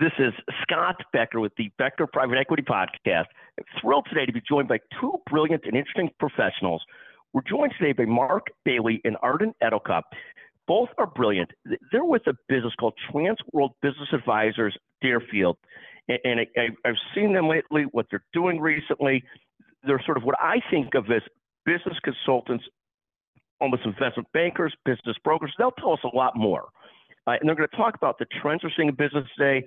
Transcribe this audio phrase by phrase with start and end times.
[0.00, 0.32] This is
[0.62, 3.26] Scott Becker with the Becker Private Equity Podcast.
[3.58, 6.82] I'm thrilled today to be joined by two brilliant and interesting professionals.
[7.34, 10.04] We're joined today by Mark Bailey and Arden Edelcup.
[10.66, 11.50] Both are brilliant.
[11.92, 15.58] They're with a business called Transworld Business Advisors Deerfield.
[16.08, 19.22] And I, have seen them lately, what they're doing recently.
[19.86, 21.20] They're sort of what I think of as
[21.66, 22.64] business consultants,
[23.60, 25.52] almost investment bankers, business brokers.
[25.58, 26.70] They'll tell us a lot more.
[27.30, 29.66] Uh, and they're going to talk about the trends we're seeing in business today,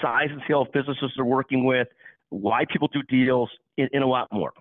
[0.00, 1.88] size and scale of businesses they're working with,
[2.30, 4.52] why people do deals, and, and a lot more.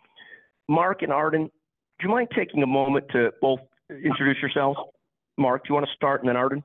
[0.67, 4.77] Mark and Arden, do you mind taking a moment to both introduce yourselves?
[5.37, 6.63] Mark, do you want to start and then Arden?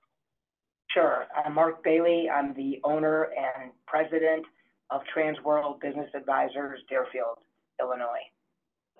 [0.91, 1.27] Sure.
[1.37, 2.27] I'm Mark Bailey.
[2.33, 4.45] I'm the owner and president
[4.91, 7.39] of Transworld Business Advisors, Deerfield,
[7.81, 8.27] Illinois.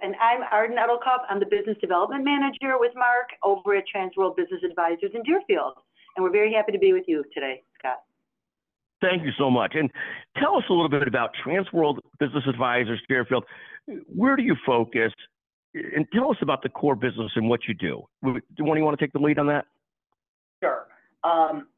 [0.03, 1.25] And I'm Arden Edelcup.
[1.31, 5.75] I'm the business development manager with Mark over at Transworld Business Advisors in Deerfield.
[6.17, 7.99] And we're very happy to be with you today, Scott.
[9.03, 9.75] Thank you so much.
[9.75, 9.91] And
[10.39, 13.45] tell us a little bit about Transworld Business Advisors, Fairfield.
[14.07, 15.13] Where do you focus?
[15.75, 18.07] And tell us about the core business and what you do.
[18.25, 19.67] Do you want to take the lead on that?
[20.63, 20.87] Sure.
[21.23, 21.69] Um,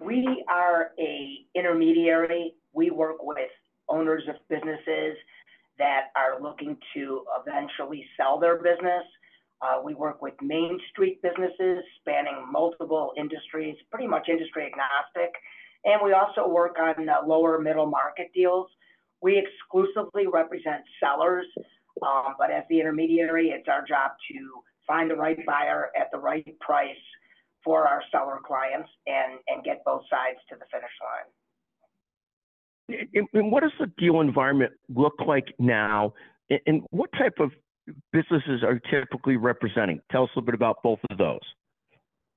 [0.00, 2.54] we are a intermediary.
[2.72, 3.50] We work with
[3.88, 5.16] owners of businesses
[5.76, 9.04] that are looking to eventually sell their business
[9.64, 15.32] uh, we work with Main Street businesses spanning multiple industries, pretty much industry agnostic.
[15.84, 18.68] And we also work on uh, lower middle market deals.
[19.22, 21.46] We exclusively represent sellers,
[22.02, 26.18] um, but as the intermediary, it's our job to find the right buyer at the
[26.18, 26.94] right price
[27.62, 31.24] for our seller clients and, and get both sides to the finish line.
[33.34, 36.12] And what does the deal environment look like now?
[36.66, 37.50] And what type of
[38.12, 40.00] businesses are typically representing?
[40.10, 41.40] Tell us a little bit about both of those.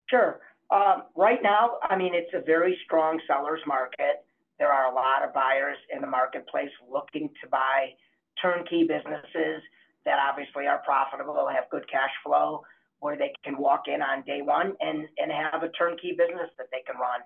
[0.09, 0.39] Sure.
[0.71, 4.25] Um, right now, I mean, it's a very strong seller's market.
[4.59, 7.93] There are a lot of buyers in the marketplace looking to buy
[8.41, 9.61] turnkey businesses
[10.05, 12.63] that obviously are profitable, have good cash flow,
[12.99, 16.67] where they can walk in on day one and, and have a turnkey business that
[16.71, 17.21] they can run.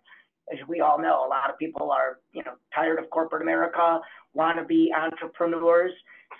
[0.51, 3.99] As we all know, a lot of people are, you know, tired of corporate America,
[4.33, 5.91] want to be entrepreneurs,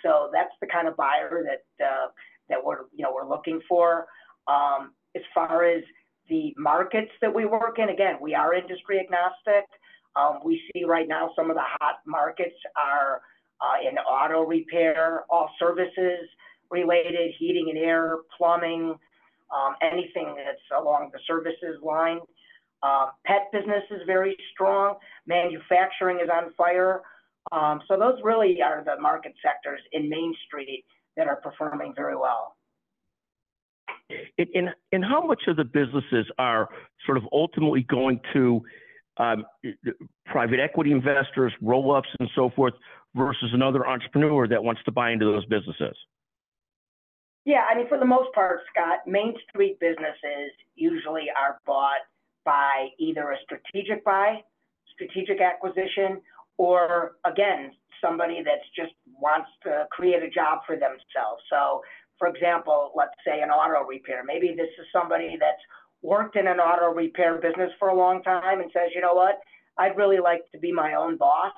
[0.02, 2.06] so that's the kind of buyer that uh,
[2.48, 4.06] that we're you know we're looking for.
[4.48, 5.82] Um, as far as
[6.28, 9.68] the markets that we work in, again, we are industry agnostic.
[10.16, 13.22] Um, we see right now some of the hot markets are
[13.60, 16.28] uh, in auto repair, all services
[16.70, 18.94] related, heating and air, plumbing,
[19.54, 22.20] um, anything that's along the services line.
[22.82, 24.96] Uh, pet business is very strong.
[25.26, 27.02] Manufacturing is on fire.
[27.50, 30.84] Um, so those really are the market sectors in Main Street
[31.16, 32.56] that are performing very well.
[34.38, 36.68] And, and how much of the businesses are
[37.06, 38.62] sort of ultimately going to
[39.16, 39.44] um,
[40.26, 42.74] private equity investors, roll ups, and so forth,
[43.14, 45.96] versus another entrepreneur that wants to buy into those businesses?
[47.44, 52.00] Yeah, I mean, for the most part, Scott, Main Street businesses usually are bought
[52.44, 54.42] by either a strategic buy,
[54.94, 56.20] strategic acquisition,
[56.58, 61.42] or again, somebody that's just wants to create a job for themselves.
[61.50, 61.82] So,
[62.18, 64.22] for example, let's say an auto repair.
[64.24, 65.62] Maybe this is somebody that's
[66.02, 69.40] worked in an auto repair business for a long time and says, you know what,
[69.78, 71.54] I'd really like to be my own boss.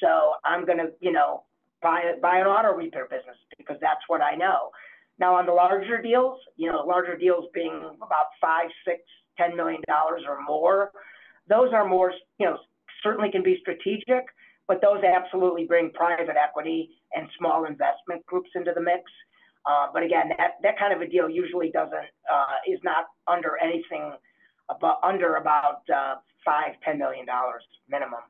[0.00, 1.44] So I'm going to, you know,
[1.82, 4.70] buy buy an auto repair business because that's what I know.
[5.18, 9.00] Now on the larger deals, you know, larger deals being about five, six,
[9.36, 10.90] ten million dollars or more,
[11.48, 12.58] those are more, you know,
[13.02, 14.24] certainly can be strategic,
[14.68, 19.02] but those absolutely bring private equity and small investment groups into the mix.
[19.64, 23.58] Uh, but again, that, that kind of a deal usually doesn't uh, is not under
[23.62, 24.12] anything
[24.70, 28.20] about under about uh, five ten million dollars minimum.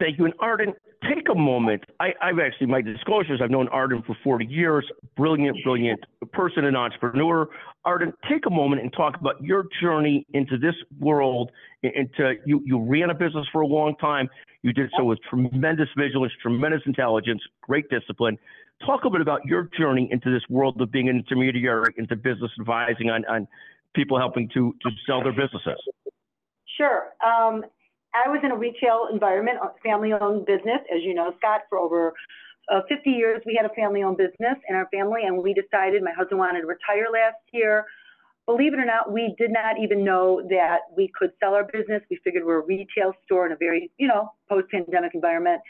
[0.00, 0.24] Thank you.
[0.24, 1.84] And Arden, take a moment.
[2.00, 4.84] I, have actually, my disclosures, I've known Arden for 40 years.
[5.16, 6.00] Brilliant, brilliant
[6.32, 7.48] person and entrepreneur.
[7.84, 11.50] Arden, take a moment and talk about your journey into this world.
[11.82, 14.28] Into you, you ran a business for a long time.
[14.62, 18.38] You did so with tremendous vigilance, tremendous intelligence, great discipline.
[18.86, 22.50] Talk a bit about your journey into this world of being an intermediary into business
[22.58, 23.46] advising on, on
[23.94, 25.78] people helping to, to sell their businesses.
[26.76, 27.12] Sure.
[27.24, 27.64] Um,
[28.14, 32.14] I was in a retail environment, family-owned business, as you know, Scott, for over
[32.72, 33.42] uh, 50 years.
[33.46, 36.66] We had a family-owned business in our family, and we decided my husband wanted to
[36.66, 37.84] retire last year.
[38.46, 42.02] Believe it or not, we did not even know that we could sell our business.
[42.10, 45.62] We figured we're a retail store in a very, you know, post-pandemic environment.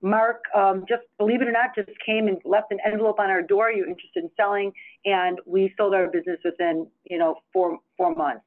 [0.00, 3.42] Mark, um, just believe it or not, just came and left an envelope on our
[3.42, 3.72] door.
[3.72, 4.72] You're interested in selling,
[5.04, 8.42] and we sold our business within, you know, four four months.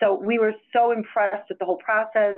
[0.00, 2.36] So we were so impressed with the whole process.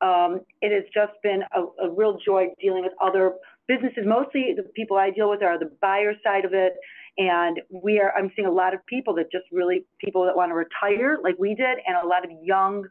[0.00, 3.34] Um, it has just been a, a real joy dealing with other
[3.68, 4.04] businesses.
[4.06, 6.74] Mostly the people I deal with are the buyer side of it.
[7.18, 10.50] And we are, I'm seeing a lot of people that just really, people that want
[10.50, 12.84] to retire like we did, and a lot of young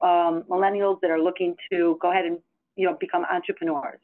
[0.00, 2.38] um, millennials that are looking to go ahead and,
[2.76, 4.00] you know, become entrepreneurs.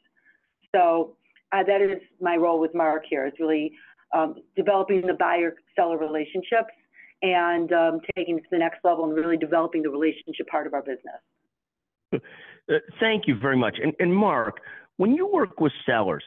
[0.75, 1.15] So
[1.53, 3.71] uh, that is my role with Mark here, is really
[4.13, 6.73] um, developing the buyer-seller relationships
[7.21, 10.73] and um, taking it to the next level and really developing the relationship part of
[10.73, 12.21] our business.
[12.71, 13.77] Uh, thank you very much.
[13.81, 14.61] And, and, Mark,
[14.97, 16.23] when you work with sellers,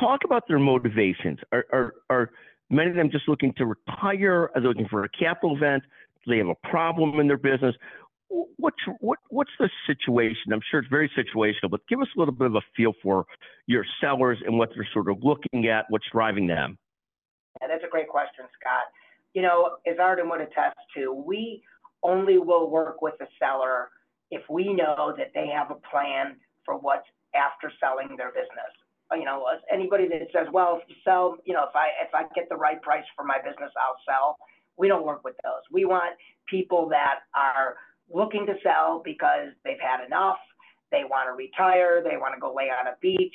[0.00, 1.38] talk about their motivations.
[1.52, 2.30] Are, are, are
[2.70, 4.50] many of them just looking to retire?
[4.54, 5.82] Are they looking for a capital event?
[6.24, 7.74] Do they have a problem in their business?
[8.56, 10.52] What's what what's the situation?
[10.52, 13.24] I'm sure it's very situational, but give us a little bit of a feel for
[13.68, 16.76] your sellers and what they're sort of looking at, what's driving them.
[17.60, 18.86] Yeah, that's a great question, Scott.
[19.34, 21.62] You know, as Arden would attest to, we
[22.02, 23.90] only will work with a seller
[24.30, 28.72] if we know that they have a plan for what's after selling their business.
[29.12, 32.24] You know, anybody that says, well, if you sell, you know, if I if I
[32.34, 34.36] get the right price for my business, I'll sell.
[34.76, 35.62] We don't work with those.
[35.70, 36.16] We want
[36.50, 37.76] people that are
[38.12, 40.38] looking to sell because they've had enough.
[40.90, 42.02] They want to retire.
[42.02, 43.34] They want to go lay on a beach.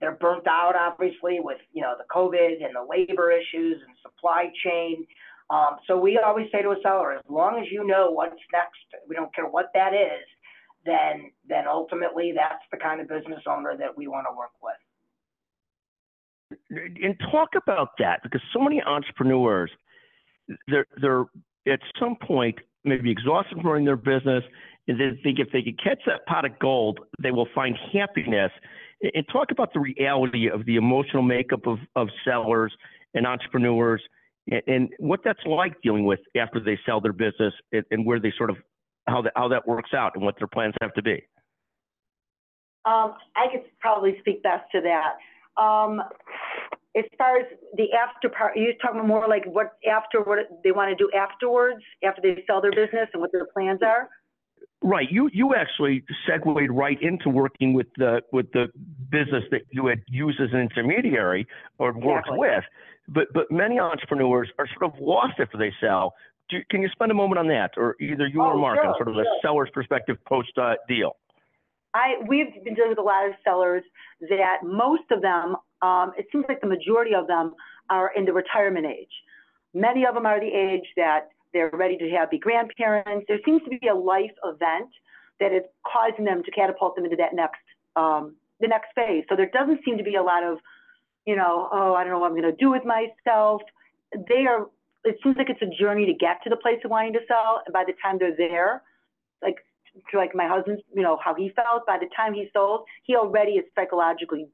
[0.00, 4.52] They're burnt out, obviously, with you know the COVID and the labor issues and supply
[4.62, 5.06] chain.
[5.50, 9.04] Um, so we always say to a seller, as long as you know what's next,
[9.08, 10.26] we don't care what that is,
[10.84, 14.74] then then ultimately that's the kind of business owner that we want to work with.
[17.02, 19.70] And talk about that because so many entrepreneurs,
[20.68, 21.24] they're they're
[21.68, 24.44] at some point maybe exhausted from running their business,
[24.88, 28.50] and they think if they can catch that pot of gold, they will find happiness.
[29.02, 32.72] And talk about the reality of the emotional makeup of, of sellers
[33.14, 34.02] and entrepreneurs
[34.66, 38.50] and what that's like dealing with after they sell their business and where they sort
[38.50, 38.56] of
[39.08, 41.22] how that how that works out and what their plans have to be.
[42.84, 45.60] Um, I could probably speak best to that.
[45.60, 46.00] Um,
[46.96, 47.46] as far as
[47.76, 51.82] the after part, you're talking more like what after what they want to do afterwards,
[52.04, 54.08] after they sell their business and what their plans are.
[54.82, 55.10] Right.
[55.10, 58.66] You you actually segued right into working with the with the
[59.10, 61.46] business that you had used as an intermediary
[61.78, 62.38] or worked exactly.
[62.38, 62.64] with.
[63.08, 66.14] But but many entrepreneurs are sort of lost after they sell.
[66.48, 68.86] Do, can you spend a moment on that, or either you oh, or Mark, sure,
[68.86, 69.22] on sort of sure.
[69.22, 71.16] a seller's perspective post uh, deal?
[71.94, 73.82] I we've been dealing with a lot of sellers
[74.20, 77.54] that most of them, um, it seems like the majority of them
[77.90, 79.12] are in the retirement age.
[79.74, 83.24] Many of them are the age that they're ready to have be grandparents.
[83.28, 84.90] There seems to be a life event
[85.40, 87.60] that is causing them to catapult them into that next
[87.96, 89.24] um, the next phase.
[89.28, 90.58] So there doesn't seem to be a lot of
[91.26, 93.62] you know, oh, I don't know what I'm going to do with myself.
[94.12, 94.66] They are,
[95.04, 97.62] it seems like it's a journey to get to the place of wanting to sell.
[97.66, 98.82] And by the time they're there,
[99.42, 99.56] like,
[100.10, 103.16] to like my husband, you know, how he felt, by the time he sold, he
[103.16, 104.48] already is psychologically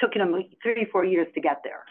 [0.00, 1.84] took him three, four years to get there.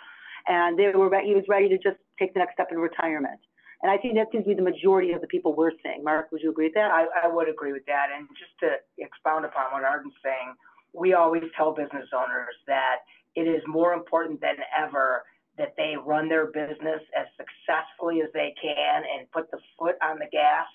[0.48, 3.40] And they were, he was ready to just take the next step in retirement.
[3.84, 6.04] And I think that seems to be the majority of the people we're seeing.
[6.04, 6.90] Mark, would you agree with that?
[6.90, 8.08] I, I would agree with that.
[8.16, 10.56] And just to expound upon what Arden's saying,
[10.94, 13.06] we always tell business owners that
[13.38, 15.22] it is more important than ever
[15.62, 20.18] that they run their business as successfully as they can and put the foot on
[20.18, 20.66] the gas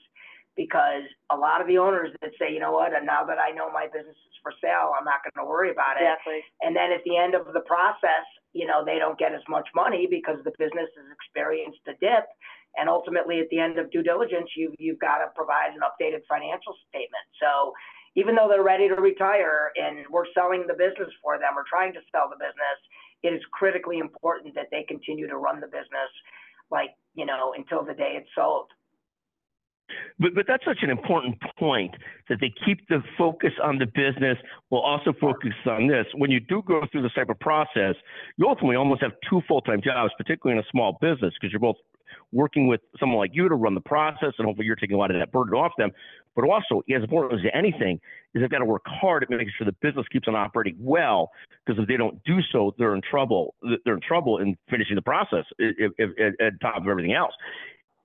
[0.55, 3.51] because a lot of the owners that say, you know what, and now that I
[3.51, 6.07] know my business is for sale, I'm not going to worry about it.
[6.07, 6.45] Exactly.
[6.61, 9.67] And then at the end of the process, you know, they don't get as much
[9.75, 12.29] money because the business has experienced a dip.
[12.77, 16.21] And ultimately, at the end of due diligence, you, you've got to provide an updated
[16.29, 17.25] financial statement.
[17.41, 17.73] So
[18.15, 21.93] even though they're ready to retire and we're selling the business for them or trying
[21.95, 22.79] to sell the business,
[23.23, 26.13] it is critically important that they continue to run the business
[26.71, 28.67] like, you know, until the day it's sold.
[30.19, 31.95] But, but that's such an important point
[32.29, 34.39] that they keep the focus on the business
[34.69, 36.07] while also focus on this.
[36.15, 37.95] When you do go through this type of process,
[38.37, 41.61] you ultimately almost have two full time jobs, particularly in a small business, because you're
[41.61, 41.77] both
[42.33, 45.11] working with someone like you to run the process, and hopefully you're taking a lot
[45.11, 45.91] of that burden off them.
[46.35, 48.01] But also, as important as anything,
[48.35, 51.31] is they've got to work hard at making sure the business keeps on operating well.
[51.65, 53.55] Because if they don't do so, they're in trouble.
[53.85, 57.33] They're in trouble in finishing the process if, if, if, at top of everything else.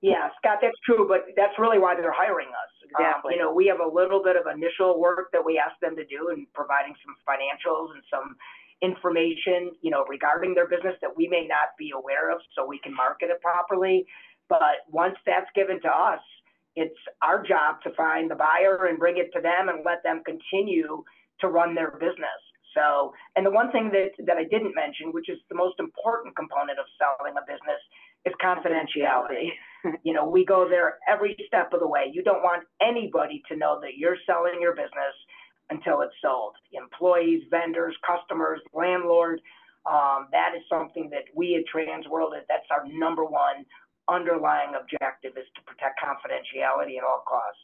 [0.01, 2.71] Yeah, Scott, that's true, but that's really why they're hiring us.
[2.85, 3.33] Exactly.
[3.33, 5.95] Um, you know, we have a little bit of initial work that we ask them
[5.95, 8.35] to do and providing some financials and some
[8.81, 12.79] information, you know, regarding their business that we may not be aware of so we
[12.79, 14.05] can market it properly.
[14.49, 16.21] But once that's given to us,
[16.75, 20.21] it's our job to find the buyer and bring it to them and let them
[20.23, 21.03] continue
[21.41, 22.41] to run their business.
[22.77, 26.35] So, and the one thing that, that I didn't mention, which is the most important
[26.35, 27.81] component of selling a business,
[28.25, 29.49] is confidentiality.
[30.03, 32.11] you know, we go there every step of the way.
[32.13, 35.17] You don't want anybody to know that you're selling your business
[35.69, 36.53] until it's sold.
[36.73, 39.41] Employees, vendors, customers, landlord,
[39.87, 43.65] um, that is something that we at Transworld, that's our number one
[44.09, 47.63] underlying objective is to protect confidentiality at all costs.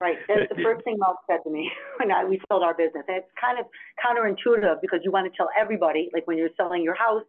[0.00, 3.02] Right, that's the first thing Mark said to me when I, we sold our business.
[3.08, 3.66] And it's kind of
[3.98, 7.24] counterintuitive because you want to tell everybody, like when you're selling your house,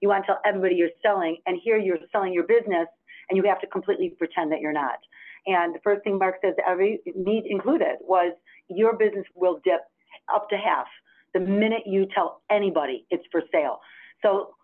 [0.00, 2.86] you want to tell everybody you're selling, and here you're selling your business,
[3.30, 4.98] and you have to completely pretend that you're not.
[5.46, 8.32] And the first thing Mark said to every, me included, was
[8.68, 9.80] your business will dip
[10.34, 10.86] up to half
[11.34, 13.80] the minute you tell anybody it's for sale.
[14.22, 14.54] So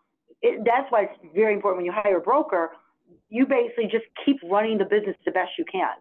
[0.41, 2.71] it, that's why it's very important when you hire a broker,
[3.29, 5.95] you basically just keep running the business the best you can.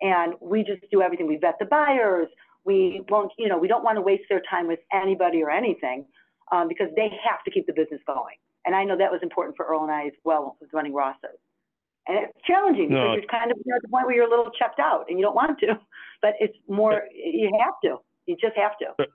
[0.00, 1.26] And we just do everything.
[1.26, 2.28] We vet the buyers.
[2.64, 6.06] We won't, you know, we don't want to waste their time with anybody or anything
[6.52, 8.36] um, because they have to keep the business going.
[8.64, 11.38] And I know that was important for Earl and I as well running Ross's.
[12.08, 13.14] And it's challenging No.
[13.14, 15.18] because you're kind of you're at the point where you're a little checked out and
[15.18, 15.78] you don't want to,
[16.22, 17.98] but it's more, you have to.
[18.26, 19.06] You just have to.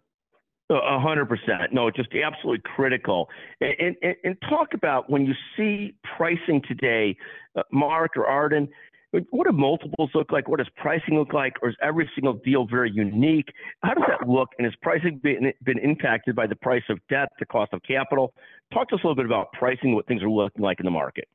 [0.69, 1.71] A hundred percent.
[1.71, 3.29] No, just absolutely critical.
[3.61, 7.15] And, and, and talk about when you see pricing today,
[7.55, 8.67] uh, Mark or Arden,
[9.29, 10.49] what do multiples look like?
[10.49, 11.53] What does pricing look like?
[11.61, 13.47] Or is every single deal very unique?
[13.81, 14.49] How does that look?
[14.57, 18.33] And has pricing been, been impacted by the price of debt, the cost of capital?
[18.73, 20.91] Talk to us a little bit about pricing, what things are looking like in the
[20.91, 21.29] market.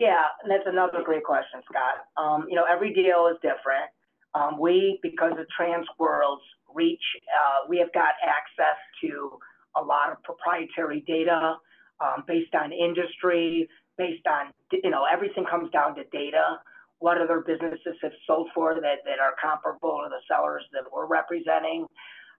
[0.00, 2.08] Yeah, and that's another great question, Scott.
[2.16, 3.92] Um, you know, every deal is different.
[4.34, 6.42] Um, we, because of Transworld's
[6.74, 9.36] reach, uh, we have got access to
[9.76, 11.56] a lot of proprietary data
[12.00, 16.56] um, based on industry, based on, you know, everything comes down to data.
[17.00, 21.06] What other businesses have sold for that, that are comparable to the sellers that we're
[21.06, 21.84] representing?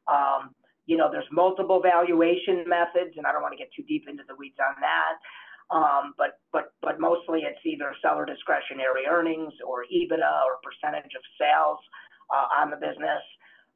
[0.09, 0.55] Um,
[0.87, 4.23] you know, there's multiple valuation methods, and I don't want to get too deep into
[4.27, 5.21] the weeds on that.
[5.71, 11.23] Um, but but but mostly it's either seller discretionary earnings or EBITDA or percentage of
[11.39, 11.79] sales
[12.29, 13.23] uh, on the business.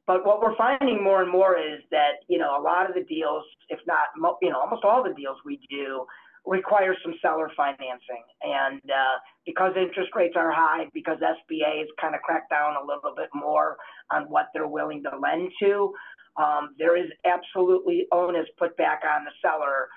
[0.06, 3.04] But what we're finding more and more is that you know a lot of the
[3.04, 6.04] deals, if not mo- you know almost all the deals we do,
[6.46, 8.24] require some seller financing.
[8.42, 12.86] And uh, because interest rates are high, because SBA has kind of cracked down a
[12.86, 13.76] little bit more
[14.12, 15.92] on what they're willing to lend to,
[16.36, 19.88] um, there is absolutely onus put back on the seller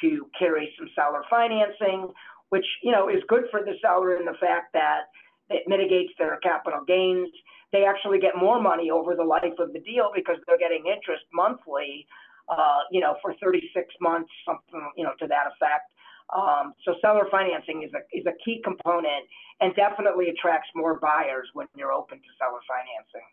[0.00, 2.08] to carry some seller financing,
[2.50, 5.10] which you know is good for the seller in the fact that
[5.50, 7.28] it mitigates their capital gains.
[7.72, 11.24] They actually get more money over the life of the deal because they're getting interest
[11.34, 12.06] monthly,
[12.48, 13.68] uh, you know, for 36
[14.00, 15.92] months, something you know to that effect.
[16.28, 19.24] Um, so seller financing is a is a key component
[19.60, 23.26] and definitely attracts more buyers when you're open to seller financing.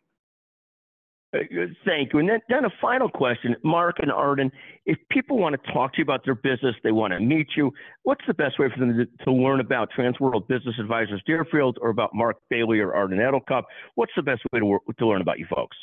[1.86, 2.20] Thank you.
[2.20, 4.52] And then, then a final question, Mark and Arden,
[4.86, 7.72] if people want to talk to you about their business, they want to meet you,
[8.04, 11.90] what's the best way for them to, to learn about Transworld Business Advisors Deerfield or
[11.90, 13.64] about Mark Bailey or Arden Edelcup?
[13.96, 15.78] What's the best way to, to learn about you folks?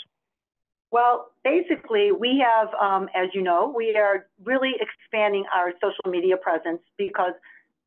[0.90, 6.36] Well, basically, we have, um, as you know, we are really expanding our social media
[6.36, 7.32] presence because,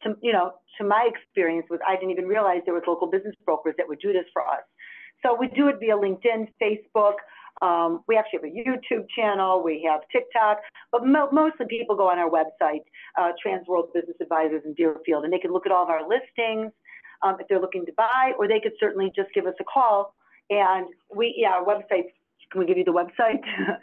[0.04, 3.36] to, you know, to my experience was I didn't even realize there was local business
[3.46, 4.64] brokers that would do this for us.
[5.24, 7.16] So we do it via LinkedIn, Facebook.
[7.62, 9.64] Um, we actually have a YouTube channel.
[9.64, 10.60] We have TikTok,
[10.92, 12.84] but mo- mostly people go on our website,
[13.18, 16.74] uh, Transworld Business Advisors in Deerfield, and they can look at all of our listings
[17.24, 20.14] um, if they're looking to buy, or they could certainly just give us a call.
[20.50, 22.10] And we, yeah, our website
[22.52, 23.42] can we give you the website?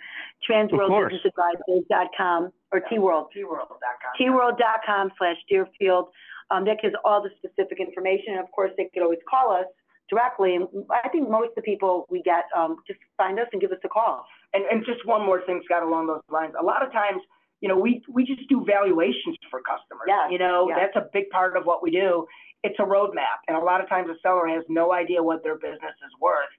[0.49, 3.29] TransworldBusinessAdvisors.com or T-World.
[3.37, 4.13] Tworld.com.
[4.21, 6.09] Tworld.com slash Deerfield.
[6.51, 8.35] Um, that gives all the specific information.
[8.35, 9.67] And of course, they could always call us
[10.13, 10.55] directly.
[10.55, 13.73] And I think most of the people we get um, just find us and give
[13.73, 14.25] us a call.
[14.53, 16.53] And, and just one more thing, Scott, along those lines.
[16.61, 17.23] A lot of times,
[17.61, 20.07] you know, we, we just do valuations for customers.
[20.07, 20.79] Yes, You know, yes.
[20.81, 22.27] that's a big part of what we do.
[22.63, 23.41] It's a roadmap.
[23.49, 26.53] And a lot of times a seller has no idea what their business is worth.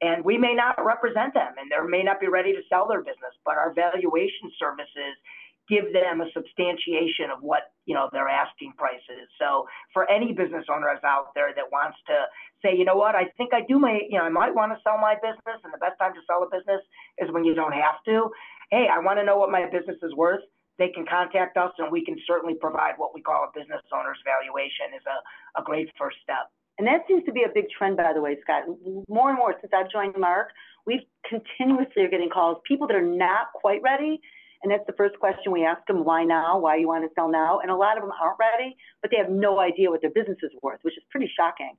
[0.00, 3.00] And we may not represent them and they may not be ready to sell their
[3.00, 5.16] business, but our valuation services
[5.68, 9.28] give them a substantiation of what, you know, their asking price is.
[9.38, 12.24] So for any business owners out there that wants to
[12.64, 14.78] say, you know what, I think I do my, you know, I might want to
[14.82, 16.80] sell my business and the best time to sell a business
[17.18, 18.30] is when you don't have to.
[18.70, 20.42] Hey, I want to know what my business is worth.
[20.78, 24.20] They can contact us and we can certainly provide what we call a business owner's
[24.24, 26.48] valuation is a, a great first step.
[26.78, 28.62] And that seems to be a big trend, by the way, Scott.
[29.08, 30.50] More and more since I've joined Mark,
[30.86, 34.20] we've continuously are getting calls, people that are not quite ready.
[34.62, 36.58] And that's the first question we ask them, why now?
[36.58, 37.60] Why you want to sell now?
[37.60, 40.38] And a lot of them aren't ready, but they have no idea what their business
[40.42, 41.74] is worth, which is pretty shocking.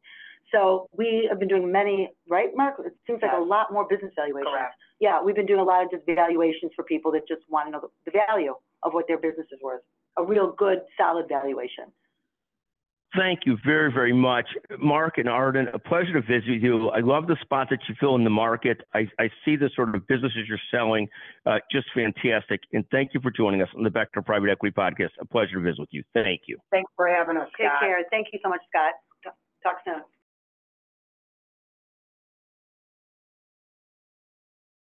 [0.51, 2.75] So we have been doing many, right, Mark?
[2.83, 4.49] It seems like a lot more business valuations.
[4.51, 4.75] Correct.
[4.99, 7.71] Yeah, we've been doing a lot of just valuations for people that just want to
[7.71, 9.81] know the value of what their business is worth.
[10.17, 11.85] A real good, solid valuation.
[13.17, 14.45] Thank you very, very much.
[14.79, 16.89] Mark and Arden, a pleasure to visit with you.
[16.89, 18.81] I love the spot that you fill in the market.
[18.93, 21.07] I, I see the sort of businesses you're selling,
[21.45, 22.61] uh, just fantastic.
[22.71, 25.09] And thank you for joining us on the Becker Private Equity Podcast.
[25.19, 26.03] A pleasure to visit with you.
[26.13, 26.57] Thank you.
[26.69, 27.81] Thanks for having us, Take Scott.
[27.81, 27.97] care.
[28.11, 28.93] Thank you so much, Scott.
[29.63, 30.03] Talk soon.